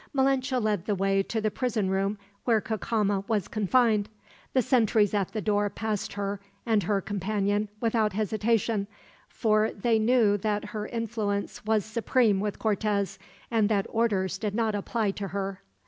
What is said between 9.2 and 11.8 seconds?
for they knew that her influence